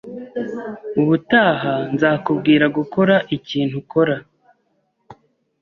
Ubutaha 1.01 1.73
nzakubwira 1.93 2.65
gukora 2.77 3.15
ikintu, 3.37 3.77
kora. 3.91 4.15